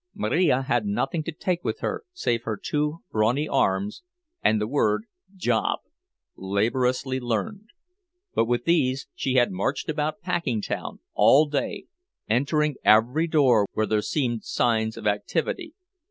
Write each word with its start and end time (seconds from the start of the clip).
Marija 0.15 0.63
had 0.63 0.87
nothing 0.87 1.21
to 1.21 1.31
take 1.31 1.63
with 1.63 1.81
her 1.81 2.03
save 2.11 2.41
her 2.41 2.57
two 2.57 3.03
brawny 3.11 3.47
arms 3.47 4.01
and 4.43 4.59
the 4.59 4.65
word 4.65 5.03
"job," 5.35 5.81
laboriously 6.35 7.19
learned; 7.19 7.67
but 8.33 8.45
with 8.45 8.65
these 8.65 9.05
she 9.13 9.35
had 9.35 9.51
marched 9.51 9.89
about 9.89 10.19
Packingtown 10.19 11.01
all 11.13 11.45
day, 11.45 11.85
entering 12.27 12.77
every 12.83 13.27
door 13.27 13.67
where 13.73 13.85
there 13.85 14.01
were 14.03 14.37
signs 14.41 14.97
of 14.97 15.05
activity. 15.05 15.75